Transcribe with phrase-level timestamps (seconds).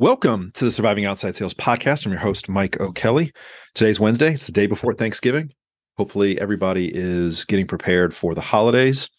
[0.00, 2.06] Welcome to the Surviving Outside Sales podcast.
[2.06, 3.32] I'm your host, Mike O'Kelly.
[3.74, 4.32] Today's Wednesday.
[4.32, 5.52] It's the day before Thanksgiving.
[5.96, 9.10] Hopefully, everybody is getting prepared for the holidays.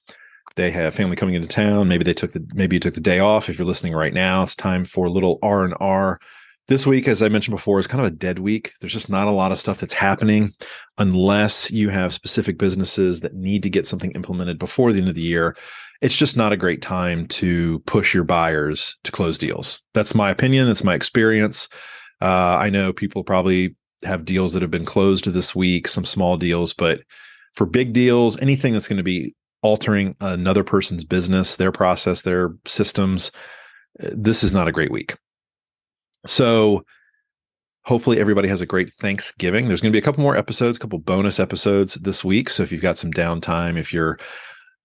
[0.55, 1.89] They have family coming into town.
[1.89, 3.49] Maybe they took the maybe you took the day off.
[3.49, 6.17] If you're listening right now, it's time for a little R and R.
[6.69, 8.71] This week, as I mentioned before, is kind of a dead week.
[8.79, 10.53] There's just not a lot of stuff that's happening
[10.97, 15.15] unless you have specific businesses that need to get something implemented before the end of
[15.15, 15.57] the year
[16.01, 19.83] it's just not a great time to push your buyers to close deals.
[19.93, 20.67] That's my opinion.
[20.67, 21.67] That's my experience.
[22.21, 26.37] Uh, I know people probably have deals that have been closed this week, some small
[26.37, 27.01] deals, but
[27.53, 32.53] for big deals, anything that's going to be altering another person's business, their process, their
[32.65, 33.31] systems,
[33.99, 35.17] this is not a great week.
[36.25, 36.85] So,
[37.83, 39.67] hopefully everybody has a great Thanksgiving.
[39.67, 42.49] There's going to be a couple more episodes, a couple bonus episodes this week.
[42.49, 44.19] So if you've got some downtime, if you're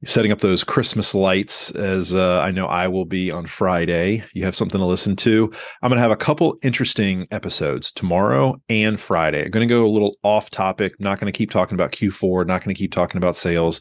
[0.06, 4.24] setting up those Christmas lights as uh, I know I will be on Friday.
[4.32, 5.52] You have something to listen to.
[5.82, 9.44] I'm going to have a couple interesting episodes tomorrow and Friday.
[9.44, 10.98] I'm going to go a little off topic.
[11.00, 13.80] not going to keep talking about Q4, not going to keep talking about sales.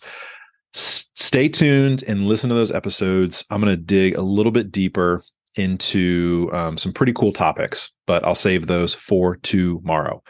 [0.76, 3.46] S- stay tuned and listen to those episodes.
[3.50, 5.24] I'm going to dig a little bit deeper
[5.56, 10.24] into um, some pretty cool topics, but I'll save those for tomorrow.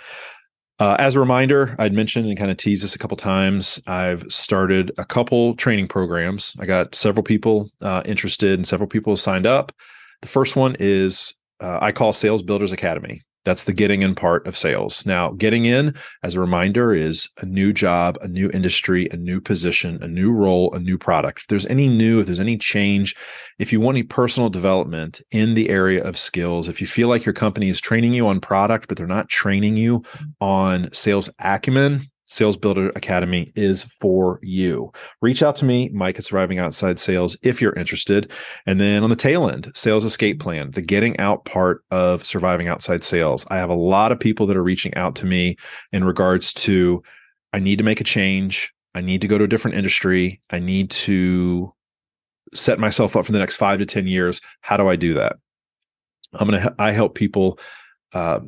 [0.84, 3.82] Uh, as a reminder, I'd mentioned and kind of teased this a couple times.
[3.88, 6.58] I've started a couple training programs.
[6.60, 9.72] I got several people uh, interested and several people signed up.
[10.22, 13.22] The first one is uh, I call Sales Builders Academy.
[13.46, 15.06] That's the getting in part of sales.
[15.06, 19.42] Now, getting in, as a reminder, is a new job, a new industry, a new
[19.42, 21.42] position, a new role, a new product.
[21.42, 23.16] If there's any new, if there's any change,
[23.60, 27.26] if you want any personal development in the area of skills, if you feel like
[27.26, 30.26] your company is training you on product, but they're not training you mm.
[30.40, 34.92] on sales acumen, Sales Builder Academy is for you.
[35.22, 38.32] Reach out to me, Mike at Surviving Outside Sales, if you're interested.
[38.66, 42.68] And then on the tail end, Sales Escape Plan, the getting out part of Surviving
[42.68, 43.46] Outside Sales.
[43.50, 45.58] I have a lot of people that are reaching out to me
[45.92, 47.04] in regards to
[47.52, 48.74] I need to make a change.
[48.96, 50.42] I need to go to a different industry.
[50.50, 51.74] I need to
[52.54, 54.42] set myself up for the next five to 10 years.
[54.62, 55.38] How do I do that?
[56.34, 57.60] I'm going to, I help people
[58.14, 58.40] uh,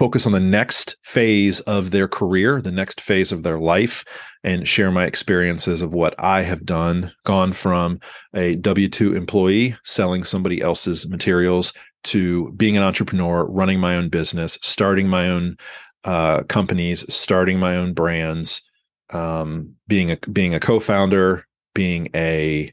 [0.00, 4.02] focus on the next phase of their career, the next phase of their life,
[4.42, 8.00] and share my experiences of what I have done, gone from
[8.32, 11.74] a W 2 employee selling somebody else's materials
[12.04, 15.58] to being an entrepreneur, running my own business, starting my own
[16.04, 18.62] uh, companies, starting my own brands,
[19.10, 21.44] um, being a being a co-founder,
[21.74, 22.72] being a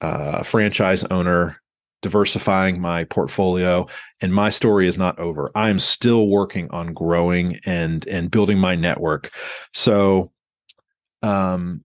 [0.00, 1.60] uh, franchise owner,
[2.02, 3.86] diversifying my portfolio
[4.20, 5.50] and my story is not over.
[5.54, 9.30] I'm still working on growing and and building my network.
[9.74, 10.32] So
[11.22, 11.82] um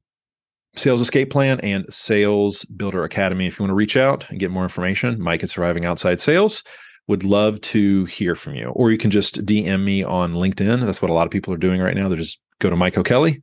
[0.75, 4.51] sales escape plan and sales builder academy if you want to reach out and get
[4.51, 6.63] more information mike at surviving outside sales
[7.07, 8.69] would love to hear from you.
[8.69, 10.85] Or you can just dm me on linkedin.
[10.85, 12.07] That's what a lot of people are doing right now.
[12.07, 13.41] They're just go to mike o'kelly.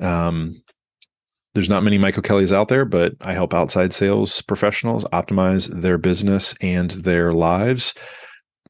[0.00, 0.60] Um,
[1.58, 5.98] there's not many Michael Kellys out there, but I help outside sales professionals optimize their
[5.98, 7.94] business and their lives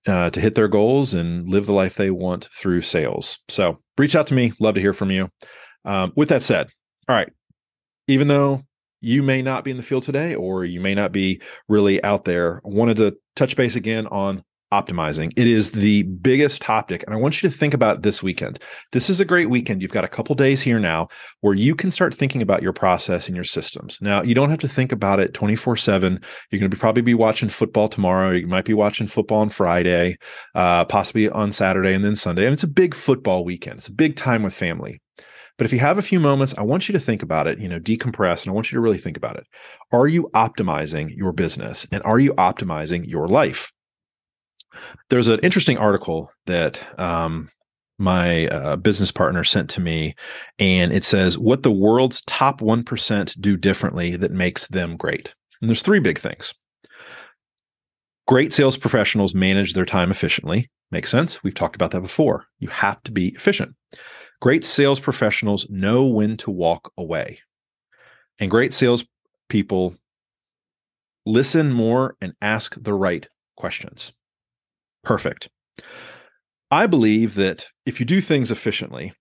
[0.07, 3.41] uh, to hit their goals and live the life they want through sales.
[3.51, 4.55] So reach out to me.
[4.59, 5.29] Love to hear from you.
[5.85, 6.69] Um, with that said,
[7.07, 7.31] all right,
[8.07, 8.63] even though
[9.03, 12.25] you may not be in the field today or you may not be really out
[12.25, 14.43] there, wanted to touch base again on
[14.73, 15.33] optimizing.
[15.37, 17.03] It is the biggest topic.
[17.07, 18.59] And I want you to think about this weekend.
[18.93, 19.83] This is a great weekend.
[19.83, 21.09] You've got a couple days here now
[21.41, 23.99] where you can start thinking about your process and your systems.
[24.01, 26.21] Now, you don't have to think about it 24 7.
[26.51, 28.33] You're going to probably be watching football tomorrow.
[28.33, 30.19] You might be watching football on Friday,
[30.55, 32.45] uh, possibly on Saturday and then Sunday.
[32.45, 33.79] And it's a big football weekend.
[33.79, 35.01] It's a big time with family.
[35.59, 37.69] But if you have a few moments, I want you to think about it, you
[37.69, 39.45] know, decompress, and I want you to really think about it.
[39.91, 43.73] Are you optimizing your business and are you optimizing your life?
[45.11, 47.51] There's an interesting article that um,
[47.99, 50.15] my uh, business partner sent to me,
[50.59, 55.35] and it says what the world's top 1% do differently that makes them great.
[55.61, 56.55] And there's three big things.
[58.27, 60.71] Great sales professionals manage their time efficiently.
[60.91, 61.43] Makes sense.
[61.43, 62.47] We've talked about that before.
[62.59, 63.75] You have to be efficient.
[64.41, 67.41] Great sales professionals know when to walk away.
[68.39, 69.05] And great sales
[69.49, 69.97] people
[71.27, 73.27] listen more and ask the right
[73.57, 74.13] questions
[75.09, 75.49] perfect.
[76.71, 79.15] I believe that if you do things efficiently,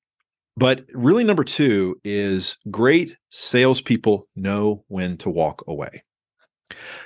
[0.58, 6.04] but really, number two is great salespeople know when to walk away.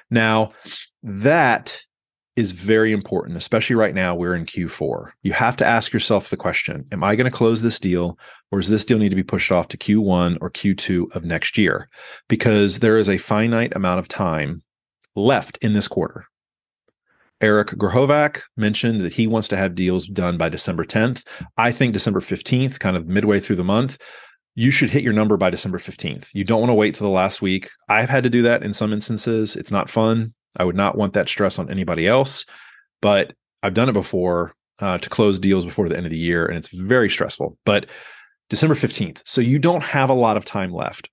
[0.10, 0.54] Now,
[1.04, 1.80] that
[2.36, 4.16] is very important, especially right now.
[4.16, 5.12] We're in Q4.
[5.22, 8.18] You have to ask yourself the question Am I going to close this deal,
[8.52, 11.56] or does this deal need to be pushed off to Q1 or Q2 of next
[11.56, 11.88] year?
[12.28, 14.64] Because there is a finite amount of time
[15.16, 16.26] left in this quarter.
[17.42, 21.26] Eric Grahovac mentioned that he wants to have deals done by December 10th.
[21.58, 23.98] I think December 15th, kind of midway through the month,
[24.54, 26.30] you should hit your number by December 15th.
[26.34, 27.70] You don't want to wait till the last week.
[27.90, 29.56] I've had to do that in some instances.
[29.56, 30.34] It's not fun.
[30.58, 32.46] I would not want that stress on anybody else,
[33.02, 33.34] but
[33.64, 36.58] I've done it before uh, to close deals before the end of the year, and
[36.58, 37.58] it's very stressful.
[37.66, 37.88] But
[38.50, 39.22] December 15th.
[39.26, 41.10] So you don't have a lot of time left.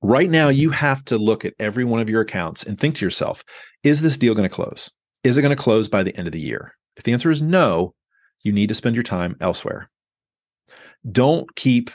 [0.00, 3.04] Right now, you have to look at every one of your accounts and think to
[3.04, 3.42] yourself,
[3.82, 4.92] is this deal going to close?
[5.24, 6.76] Is it going to close by the end of the year?
[6.96, 7.94] If the answer is no,
[8.42, 9.90] you need to spend your time elsewhere.
[11.10, 11.90] Don't keep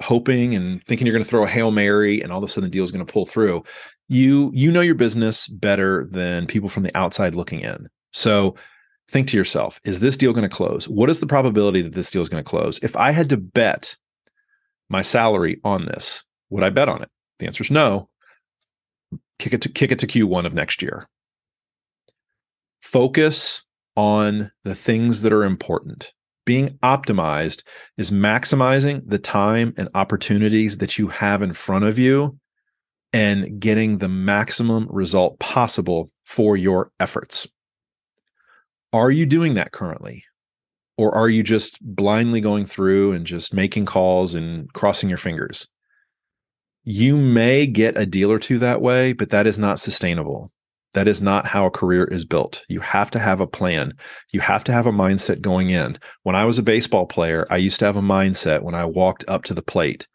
[0.00, 2.68] hoping and thinking you're going to throw a hail mary and all of a sudden
[2.68, 3.62] the deal is going to pull through.
[4.08, 7.88] You you know your business better than people from the outside looking in.
[8.12, 8.56] So
[9.10, 10.88] think to yourself, is this deal going to close?
[10.88, 12.78] What is the probability that this deal is going to close?
[12.82, 13.94] If I had to bet
[14.88, 17.10] my salary on this, would I bet on it?
[17.38, 18.08] The answer is no.
[19.38, 21.08] Kick it to kick it to Q1 of next year.
[22.80, 23.62] Focus
[23.96, 26.12] on the things that are important.
[26.46, 27.62] Being optimized
[27.96, 32.38] is maximizing the time and opportunities that you have in front of you
[33.12, 37.46] and getting the maximum result possible for your efforts.
[38.92, 40.24] Are you doing that currently?
[40.96, 45.68] Or are you just blindly going through and just making calls and crossing your fingers?
[46.84, 50.52] You may get a deal or two that way, but that is not sustainable.
[50.92, 52.64] That is not how a career is built.
[52.68, 53.92] You have to have a plan.
[54.32, 55.98] You have to have a mindset going in.
[56.24, 59.24] When I was a baseball player, I used to have a mindset when I walked
[59.28, 60.08] up to the plate.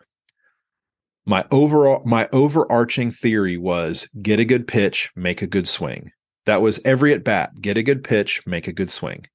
[1.26, 6.12] My overall my overarching theory was get a good pitch, make a good swing.
[6.46, 9.26] That was every at bat, get a good pitch, make a good swing.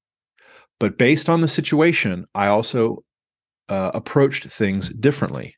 [0.79, 3.03] But based on the situation, I also
[3.67, 5.55] uh, approached things differently.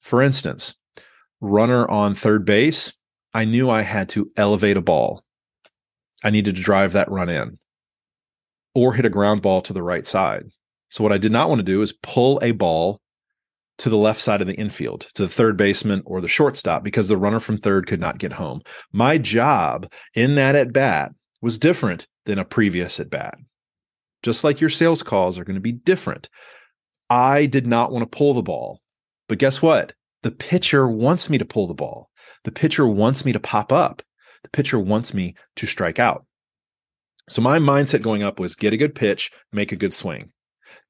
[0.00, 0.76] For instance,
[1.40, 2.92] runner on third base,
[3.32, 5.22] I knew I had to elevate a ball.
[6.22, 7.58] I needed to drive that run in
[8.74, 10.44] or hit a ground ball to the right side.
[10.90, 13.00] So, what I did not want to do is pull a ball
[13.78, 17.08] to the left side of the infield, to the third baseman or the shortstop, because
[17.08, 18.60] the runner from third could not get home.
[18.92, 23.38] My job in that at bat was different than a previous at bat.
[24.22, 26.28] Just like your sales calls are going to be different.
[27.08, 28.80] I did not want to pull the ball.
[29.28, 29.94] But guess what?
[30.22, 32.10] The pitcher wants me to pull the ball.
[32.44, 34.02] The pitcher wants me to pop up.
[34.42, 36.26] The pitcher wants me to strike out.
[37.28, 40.32] So my mindset going up was get a good pitch, make a good swing.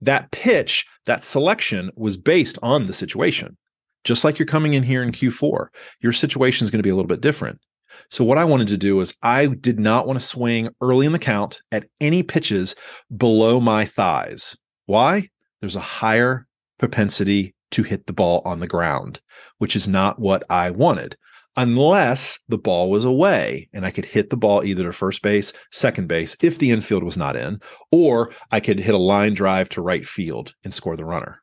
[0.00, 3.56] That pitch, that selection was based on the situation.
[4.04, 5.66] Just like you're coming in here in Q4,
[6.00, 7.60] your situation is going to be a little bit different.
[8.08, 11.12] So what I wanted to do is I did not want to swing early in
[11.12, 12.74] the count at any pitches
[13.14, 14.56] below my thighs.
[14.86, 15.28] Why?
[15.60, 16.46] There's a higher
[16.78, 19.20] propensity to hit the ball on the ground,
[19.58, 21.17] which is not what I wanted
[21.56, 25.52] unless the ball was away and I could hit the ball either to first base,
[25.70, 29.69] second base, if the infield was not in, or I could hit a line drive
[29.70, 31.43] to right field and score the runner.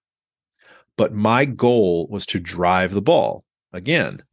[0.97, 3.43] But my goal was to drive the ball.
[3.73, 4.23] Again,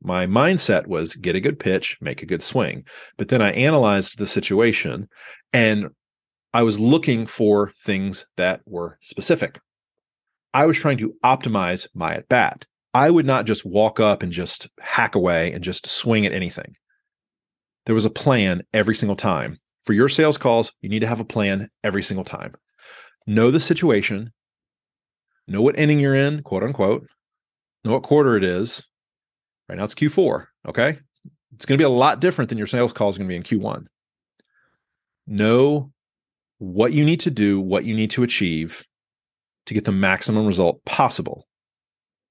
[0.00, 2.84] my mindset was get a good pitch, make a good swing.
[3.16, 5.08] But then I analyzed the situation
[5.52, 5.88] and
[6.52, 9.58] I was looking for things that were specific.
[10.56, 12.64] I was trying to optimize my at bat.
[12.94, 16.76] I would not just walk up and just hack away and just swing at anything.
[17.84, 19.58] There was a plan every single time.
[19.84, 22.54] For your sales calls, you need to have a plan every single time.
[23.26, 24.32] Know the situation,
[25.46, 27.06] know what inning you're in, quote unquote,
[27.84, 28.82] know what quarter it is.
[29.68, 30.46] Right now it's Q4.
[30.66, 30.98] Okay.
[31.54, 33.36] It's going to be a lot different than your sales call is going to be
[33.36, 33.84] in Q1.
[35.26, 35.92] Know
[36.56, 38.86] what you need to do, what you need to achieve
[39.66, 41.46] to get the maximum result possible.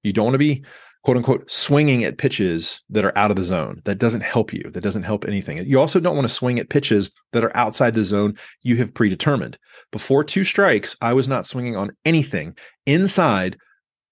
[0.02, 0.64] You don't want to be
[1.06, 3.80] quote unquote swinging at pitches that are out of the zone.
[3.84, 4.70] That doesn't help you.
[4.72, 5.64] That doesn't help anything.
[5.64, 8.92] You also don't want to swing at pitches that are outside the zone you have
[8.92, 9.56] predetermined.
[9.92, 13.56] Before two strikes, I was not swinging on anything inside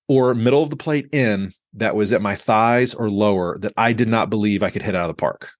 [0.09, 3.93] or middle of the plate in that was at my thighs or lower that I
[3.93, 5.51] did not believe I could hit out of the park.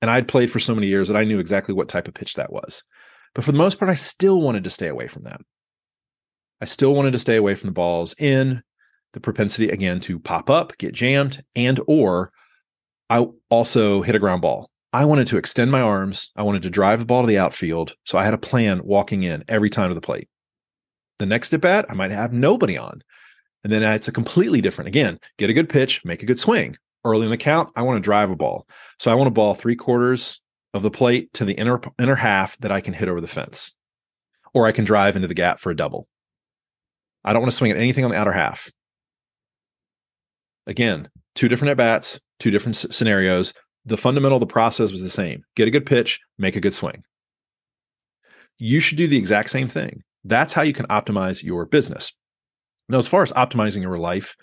[0.00, 2.34] And I'd played for so many years that I knew exactly what type of pitch
[2.34, 2.84] that was.
[3.34, 5.40] But for the most part, I still wanted to stay away from that.
[6.60, 8.62] I still wanted to stay away from the balls in,
[9.12, 12.32] the propensity again to pop up, get jammed, and or
[13.10, 14.70] I also hit a ground ball.
[14.92, 16.30] I wanted to extend my arms.
[16.36, 17.96] I wanted to drive the ball to the outfield.
[18.04, 20.28] So I had a plan walking in every time to the plate.
[21.18, 23.02] The next at bat, I might have nobody on.
[23.62, 24.88] And then it's a completely different.
[24.88, 26.76] Again, get a good pitch, make a good swing.
[27.04, 28.66] Early in the count, I want to drive a ball.
[28.98, 30.40] So I want a ball three quarters
[30.72, 33.74] of the plate to the inner inner half that I can hit over the fence.
[34.54, 36.08] Or I can drive into the gap for a double.
[37.24, 38.70] I don't want to swing at anything on the outer half.
[40.66, 43.54] Again, two different at bats, two different scenarios.
[43.84, 46.74] the fundamental, of the process was the same get a good pitch, make a good
[46.74, 47.02] swing.
[48.58, 50.02] You should do the exact same thing.
[50.24, 52.12] That's how you can optimize your business.
[52.88, 54.36] Now, as far as optimizing your life,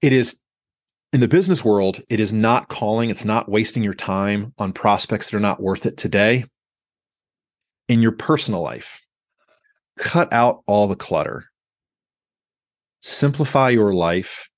[0.00, 0.38] it is
[1.12, 5.30] in the business world, it is not calling, it's not wasting your time on prospects
[5.30, 6.44] that are not worth it today.
[7.88, 9.00] In your personal life,
[9.96, 11.47] cut out all the clutter,
[13.08, 14.48] simplify your life,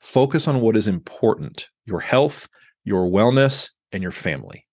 [0.00, 2.48] focus on what is important your health,
[2.84, 4.66] your wellness, and your family.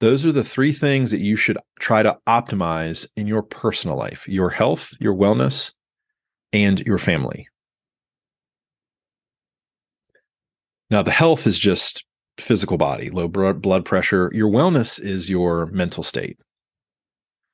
[0.00, 4.26] Those are the three things that you should try to optimize in your personal life
[4.28, 5.72] your health, your wellness,
[6.52, 7.48] and your family.
[10.90, 12.04] Now, the health is just
[12.38, 14.30] physical body, low blood pressure.
[14.32, 16.38] Your wellness is your mental state,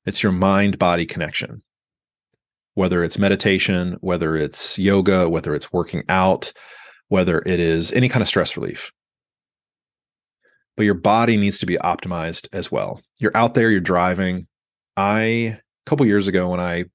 [0.07, 1.63] it's your mind body connection.
[2.75, 6.53] Whether it's meditation, whether it's yoga, whether it's working out,
[7.09, 8.91] whether it is any kind of stress relief.
[10.77, 13.01] But your body needs to be optimized as well.
[13.19, 14.47] You're out there, you're driving.
[14.97, 16.87] I, a couple years ago, when I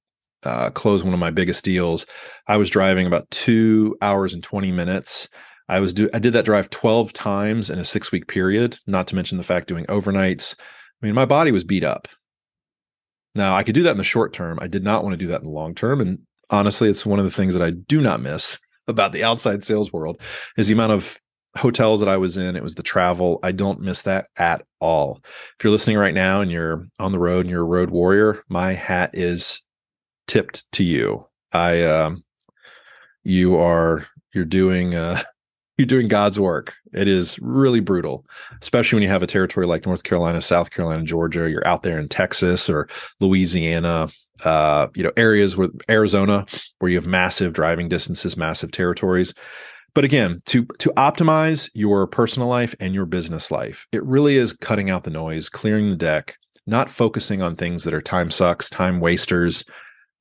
[0.43, 2.07] uh, closed one of my biggest deals,
[2.47, 5.29] I was driving about two hours and 20 minutes
[5.69, 9.07] I was do I did that drive 12 times in a six week period, not
[9.07, 10.55] to mention the fact doing overnights.
[11.01, 12.07] I mean, my body was beat up.
[13.37, 14.57] Now I could do that in the short term.
[14.61, 16.01] I did not want to do that in the long term.
[16.01, 19.63] And honestly, it's one of the things that I do not miss about the outside
[19.63, 20.19] sales world
[20.57, 21.17] is the amount of
[21.55, 22.55] hotels that I was in.
[22.55, 23.39] It was the travel.
[23.43, 25.21] I don't miss that at all.
[25.23, 28.43] If you're listening right now and you're on the road and you're a road warrior,
[28.49, 29.61] my hat is
[30.27, 31.25] tipped to you.
[31.51, 32.23] I, um,
[33.23, 35.21] you are, you're doing, uh,
[35.77, 36.75] you're doing God's work.
[36.93, 38.25] It is really brutal,
[38.61, 41.49] especially when you have a territory like North Carolina, South Carolina, Georgia.
[41.49, 42.87] You're out there in Texas or
[43.19, 44.09] Louisiana,
[44.43, 46.45] uh, you know, areas where Arizona,
[46.79, 49.33] where you have massive driving distances, massive territories.
[49.93, 54.53] But again, to to optimize your personal life and your business life, it really is
[54.53, 58.69] cutting out the noise, clearing the deck, not focusing on things that are time sucks,
[58.69, 59.63] time wasters,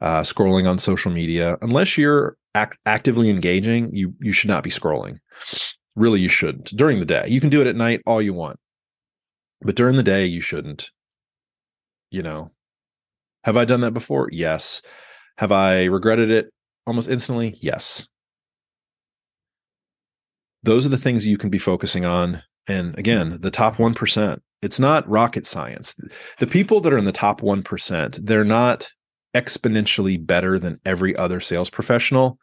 [0.01, 1.57] uh, scrolling on social media.
[1.61, 5.19] Unless you're act- actively engaging, you you should not be scrolling.
[5.95, 7.27] Really, you shouldn't during the day.
[7.29, 8.59] You can do it at night all you want,
[9.63, 10.91] but during the day, you shouldn't.
[12.11, 12.53] You know,
[13.45, 14.29] have I done that before?
[14.33, 14.83] Yes.
[15.39, 16.53] Have I regretted it
[16.87, 17.57] almost instantly?
[17.61, 18.09] Yes.
[20.63, 22.43] Those are the things you can be focusing on.
[22.67, 25.95] And again, the top 1%, it's not rocket science.
[26.41, 28.89] The people that are in the top 1%, they're not
[29.37, 32.38] exponentially better than every other sales professional.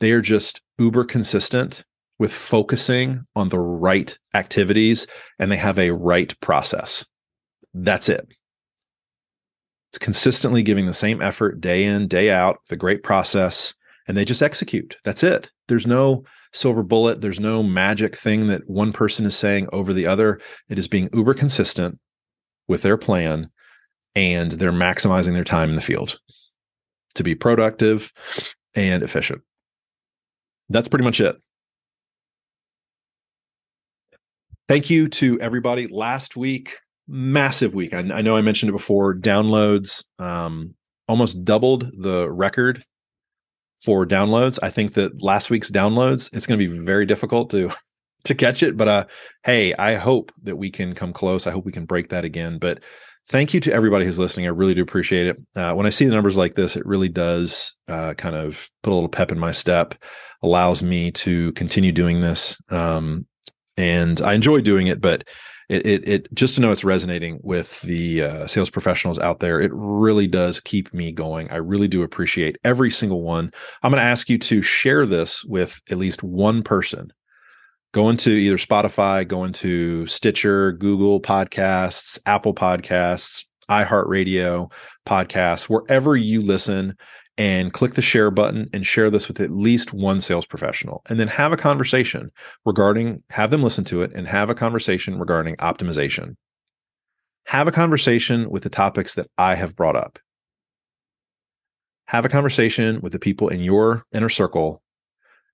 [0.00, 1.84] They are just uber consistent
[2.18, 5.06] with focusing on the right activities
[5.38, 7.04] and they have a right process.
[7.74, 8.26] That's it.
[9.90, 13.74] It's consistently giving the same effort day in, day out, the great process,
[14.08, 14.96] and they just execute.
[15.04, 15.50] That's it.
[15.68, 17.20] There's no silver bullet.
[17.20, 20.40] There's no magic thing that one person is saying over the other.
[20.68, 21.98] It is being uber consistent
[22.66, 23.50] with their plan
[24.14, 26.18] and they're maximizing their time in the field
[27.14, 28.12] to be productive
[28.74, 29.42] and efficient.
[30.68, 31.36] That's pretty much it.
[34.66, 35.88] Thank you to everybody.
[35.88, 37.92] Last week, massive week.
[37.92, 39.14] I, I know I mentioned it before.
[39.14, 40.74] Downloads um,
[41.06, 42.82] almost doubled the record
[43.82, 44.58] for downloads.
[44.62, 47.70] I think that last week's downloads, it's going to be very difficult to
[48.24, 48.76] to catch it.
[48.76, 49.04] But uh,
[49.44, 51.46] hey, I hope that we can come close.
[51.46, 52.58] I hope we can break that again.
[52.58, 52.82] But
[53.28, 54.46] thank you to everybody who's listening.
[54.46, 55.36] I really do appreciate it.
[55.56, 58.92] Uh, when I see the numbers like this, it really does uh, kind of put
[58.92, 59.94] a little pep in my step,
[60.42, 62.60] allows me to continue doing this.
[62.70, 63.26] Um,
[63.76, 65.24] and I enjoy doing it, but
[65.68, 69.60] it, it, it, just to know it's resonating with the uh, sales professionals out there,
[69.60, 71.50] it really does keep me going.
[71.50, 73.50] I really do appreciate every single one.
[73.82, 77.12] I'm going to ask you to share this with at least one person
[77.94, 84.70] go into either Spotify, go into Stitcher, Google Podcasts, Apple Podcasts, iHeartRadio
[85.06, 86.96] podcasts, wherever you listen,
[87.38, 91.02] and click the share button and share this with at least one sales professional.
[91.08, 92.32] And then have a conversation
[92.66, 96.34] regarding, have them listen to it and have a conversation regarding optimization.
[97.46, 100.18] Have a conversation with the topics that I have brought up.
[102.06, 104.82] Have a conversation with the people in your inner circle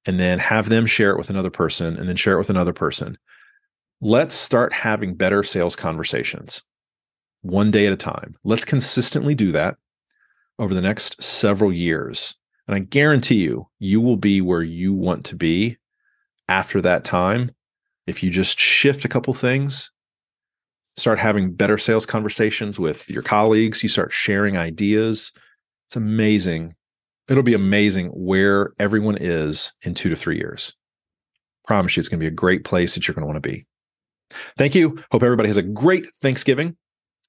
[0.06, 2.72] and then have them share it with another person and then share it with another
[2.72, 3.18] person.
[4.00, 6.62] Let's start having better sales conversations
[7.42, 8.36] one day at a time.
[8.44, 9.76] Let's consistently do that
[10.58, 12.38] over the next several years.
[12.66, 15.78] And I guarantee you, you will be where you want to be
[16.48, 17.50] after that time.
[18.06, 19.92] If you just shift a couple things,
[20.96, 25.32] start having better sales conversations with your colleagues, you start sharing ideas.
[25.86, 26.74] It's amazing
[27.30, 30.74] it'll be amazing where everyone is in two to three years.
[31.66, 33.48] Promise you, it's going to be a great place that you're going to want to
[33.48, 33.66] be.
[34.58, 35.02] Thank you.
[35.12, 36.76] Hope everybody has a great Thanksgiving.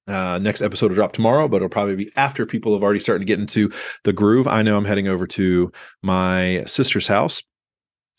[0.08, 3.20] Uh, next episode will drop tomorrow, but it'll probably be after people have already started
[3.20, 3.70] to get into
[4.02, 4.48] the groove.
[4.48, 5.70] I know I'm heading over to
[6.02, 7.42] my sister's house.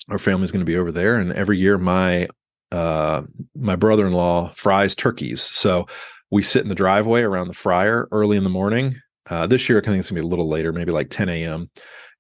[0.10, 2.30] Our family's going to be over there, and every year my
[2.72, 3.24] uh,
[3.56, 5.42] my brother-in-law fries turkeys.
[5.42, 5.86] So
[6.32, 8.96] we sit in the driveway around the fryer early in the morning.
[9.30, 11.70] Uh, this year, I think it's gonna be a little later, maybe like 10 a.m.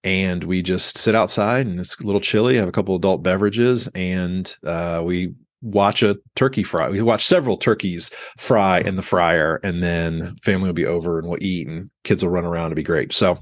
[0.03, 2.57] And we just sit outside, and it's a little chilly.
[2.57, 6.89] Have a couple adult beverages, and uh, we watch a turkey fry.
[6.89, 11.27] We watch several turkeys fry in the fryer, and then family will be over and
[11.27, 12.67] we'll eat, and kids will run around.
[12.67, 13.13] It'll be great.
[13.13, 13.39] So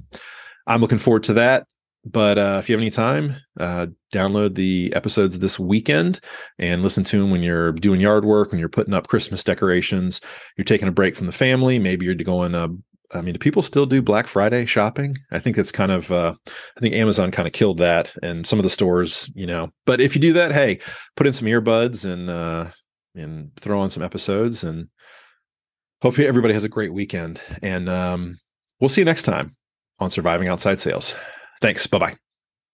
[0.68, 1.66] I'm looking forward to that.
[2.04, 6.20] But uh, if you have any time, uh, download the episodes this weekend
[6.58, 10.20] and listen to them when you're doing yard work, when you're putting up Christmas decorations,
[10.58, 11.78] you're taking a break from the family.
[11.78, 12.56] Maybe you're going.
[12.56, 12.70] Uh,
[13.14, 15.18] I mean, do people still do Black Friday shopping?
[15.32, 16.12] I think it's kind of.
[16.12, 16.36] Uh,
[16.78, 19.72] I think Amazon kind of killed that, and some of the stores, you know.
[19.86, 20.80] But if you do that, hey,
[21.16, 22.70] put in some earbuds and uh,
[23.16, 24.88] and throw on some episodes, and
[26.02, 27.42] hopefully everybody has a great weekend.
[27.62, 28.40] And um,
[28.80, 29.56] we'll see you next time
[30.00, 31.16] on Surviving Outside Sales.
[31.62, 31.86] Thanks.
[31.88, 32.31] Bye bye.